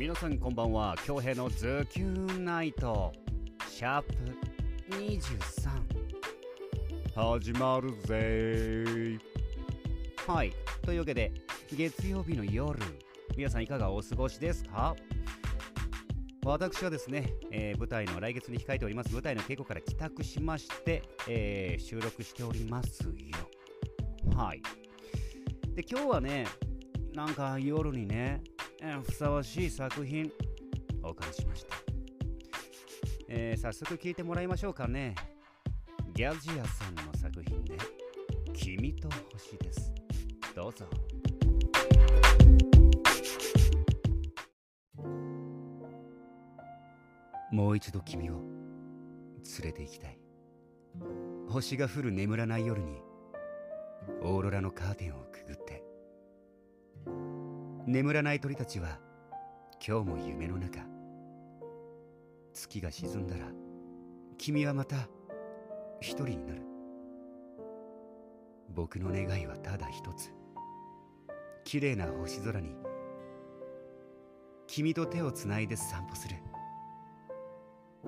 [0.00, 0.96] 皆さんこんばんは。
[1.04, 3.12] 京平のズキュンナイト
[3.68, 4.14] シャープ
[4.94, 5.44] 23
[7.14, 9.18] 始まるぜ。
[10.26, 10.54] はい。
[10.80, 11.34] というわけで
[11.76, 12.80] 月曜日の夜
[13.36, 14.96] 皆さんいかがお過ごしですか？
[16.46, 19.12] 私はですね、えー舞台の来月に控えております。
[19.12, 23.12] 舞台の稽古から帰宅しまして、えー収録しておりますよ。
[24.34, 24.62] はい。
[25.74, 26.46] で今日はね
[27.14, 28.59] なんか夜にね、えー
[29.02, 30.32] ふさわしい作品。
[31.02, 31.76] お借りしました、
[33.28, 35.14] えー早速聞いてもらいましょうかね。
[36.14, 37.78] ギャジアさんの作品で
[38.52, 39.92] 「君と星」です。
[40.54, 40.84] どうぞ。
[47.50, 48.42] もう一度君を連
[49.64, 50.18] れて行きたい。
[51.48, 53.02] 星が降る眠らない夜に
[54.22, 55.49] オーロラのカーテンをくぐ
[57.90, 59.00] 眠らない鳥たちは
[59.84, 60.78] 今日も夢の中。
[62.52, 63.46] 月が沈んだら
[64.38, 65.08] 君はまた
[66.00, 66.62] 一人になる。
[68.72, 70.32] 僕の願いはただ一つ。
[71.64, 72.76] 綺麗な星空に
[74.68, 76.36] 君と手をつないで散歩する。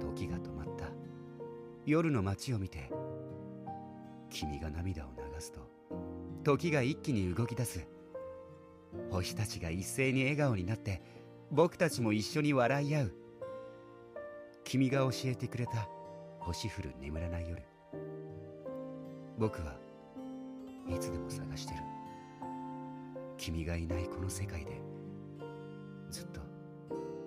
[0.00, 0.86] 時が止まった。
[1.84, 2.90] 夜の街を見て
[4.30, 5.60] 君が涙を流すと
[6.44, 7.95] 時が一気に動き出す。
[9.10, 11.02] 星たちが一斉に笑顔になって
[11.50, 13.12] 僕たちも一緒に笑い合う。
[14.64, 15.88] 君が教えてくれた
[16.40, 17.62] 星降る眠らない夜。
[19.38, 19.76] 僕は
[20.88, 21.80] いつでも探してる。
[23.36, 24.80] 君がいないこの世界で
[26.10, 26.40] ずっと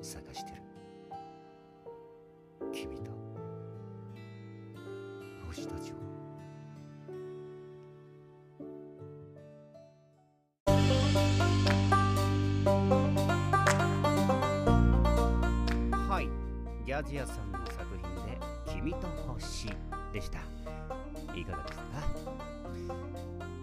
[0.00, 0.62] 探してる。
[2.72, 3.10] 君と
[5.48, 6.05] 星たちを。
[17.02, 18.38] ギャジアさんの作品で
[18.72, 19.68] 「君と星」
[20.14, 20.38] でした。
[21.34, 22.96] いかがでしたか？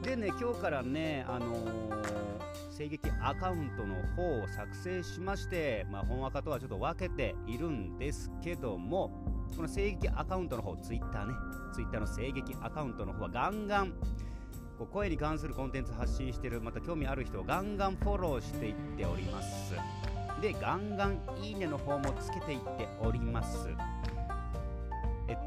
[0.04, 2.04] でね今日からねあのー
[2.78, 9.12] 声劇アカウントの方を作成しまして、まあ、本赤とはちょっと分けているんですけども
[9.56, 11.34] この声劇アカウントの方ツイッターね
[11.74, 13.92] ツイッターの声劇アカウントの方はガンガン
[14.78, 19.76] こう声に関するコンテンツ発信してるまた興味ある人をガンガンフォローしていっております。
[20.44, 23.70] でガンガンいいねの方もつけていっております。
[25.30, 25.38] え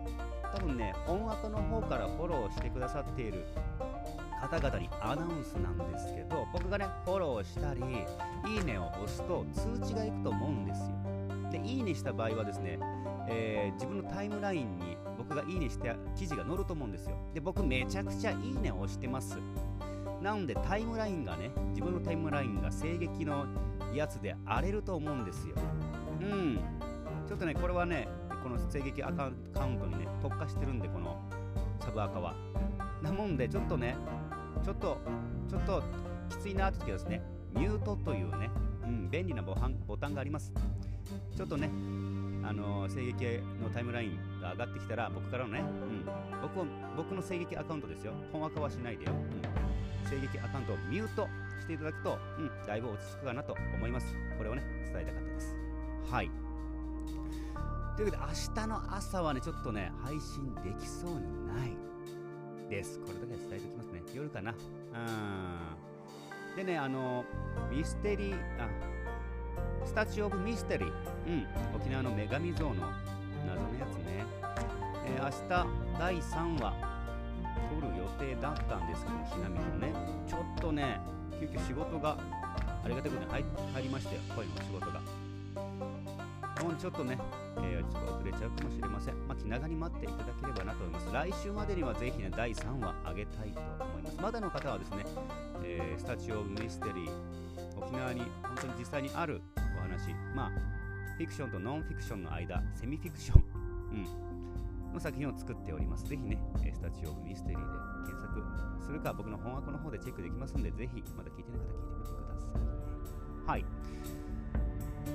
[0.55, 3.45] 多分ね本赤の方からフォローしてくださっている
[4.41, 7.83] 方々にアナウンスなんですけど僕がねフォローしたり
[8.51, 10.87] いいねを押すと通知がいくと思うんですよ。
[11.51, 12.79] でいいねした場合はですね、
[13.29, 17.19] えー自分のタイムラインに僕がいいねした記事が載ると思うんですよ。
[17.35, 19.37] で僕めちゃくちゃいいねを押してます。
[20.23, 23.45] なのでタイムラインがね自分のタイムラインが声劇の
[23.97, 25.55] やつで荒れると思うんですよ。
[26.21, 26.59] うん。
[27.27, 28.09] ちょっとねこれはね
[28.43, 31.21] この声劇アカウントにね特化してるんでこの
[31.81, 32.35] サブアカは。
[33.03, 33.97] なもんでちょっとね
[34.65, 34.99] ちょっと
[35.49, 35.83] ちょっと
[36.31, 37.23] きついなって時はですね。
[37.55, 38.51] ミュートというね、
[38.85, 40.53] うん、便利なボタンボタンがあります。
[41.35, 41.71] ちょっとね
[42.45, 43.25] あの声劇
[43.63, 46.05] のタイムラインが上がってきたら僕からのね、うん、
[46.43, 48.13] 僕を僕の声劇アカウントですよ。
[48.33, 51.29] 本アカはしないでよ、うん、声劇アカウントをミュート
[51.67, 54.15] していただくと、うん、だいぶ落ち着くかなと思います。
[54.39, 54.63] これをね
[54.93, 55.57] 伝えたかったです。
[56.09, 56.31] はい。
[57.97, 61.17] というわけで明日の朝はねちょっとね配信できそうに
[61.49, 61.77] ない
[62.71, 63.01] です。
[63.01, 64.03] これだけは伝えておきますね。
[64.15, 64.53] 夜かな。
[64.53, 64.57] うん。
[66.57, 67.25] でねあの
[67.71, 68.69] ミステリーあ
[69.85, 70.95] スタチュー・オブ・ミステリー、うん、
[71.75, 72.75] 沖縄の女神像の
[73.47, 74.25] 謎のやつね、
[75.07, 75.39] えー明日
[75.99, 76.75] 第3話
[77.71, 79.95] 撮る予定だったんですけどひなみのね
[80.27, 81.01] ちょっとね
[81.41, 82.17] 急遽仕事が
[82.85, 85.01] ありがたいことに入入りましたよ声の仕事が
[86.63, 87.19] もうちょっとね、
[87.59, 89.29] えーちょっと遅れちゃうかもしれません。
[89.29, 91.13] まあ、気長に待っていただければなと思います。
[91.13, 94.17] 来週までにはぜひね、第3話上げたいと思います。
[94.23, 95.05] まだの方はですね、
[95.63, 100.51] えースタチュー・オ・ミステリー、沖縄に本当に実際にあるお話、まあ、
[101.17, 103.45] フィクションとノンフィクションの間、セミフィクション、
[103.93, 106.05] うん、の作品を作っております。
[106.09, 106.39] ぜひね、
[106.73, 108.36] スタチュー・オ・ミステリーで検索
[108.87, 112.61] するか、僕の本枠の方でチェックできますので、ぜひまだ聞いてない方聞いてみてください。
[112.61, 112.67] ね
[113.47, 113.65] はい。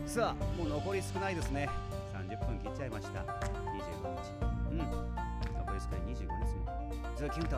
[0.06, 1.70] さあ、もう残り少ないですね。
[2.14, 3.22] 30分切っちゃいました。
[3.22, 3.26] 25
[4.16, 4.52] 日。
[4.72, 4.78] うん。
[4.78, 6.68] 残り少ない25日も、
[7.16, 7.56] ズキュンと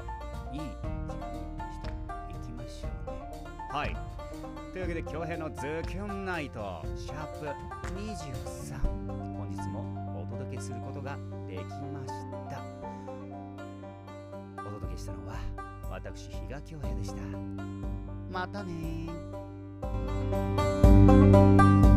[0.53, 1.87] いい時間にして
[2.29, 3.43] いきましょうね。
[3.69, 3.97] はい。
[4.71, 7.45] というわけで、京平のズキュンナイト、シャープ
[7.99, 8.81] 23。
[9.37, 11.17] 本日もお届けすることが
[11.47, 12.13] できまし
[12.49, 12.61] た。
[14.61, 15.62] お届けしたのは、
[15.93, 17.21] 私、比嘉京平でした。
[18.31, 21.92] またねー。